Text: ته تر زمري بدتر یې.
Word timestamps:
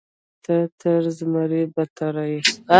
ته 0.43 0.55
تر 0.81 1.01
زمري 1.17 1.63
بدتر 1.73 2.15
یې. 2.31 2.39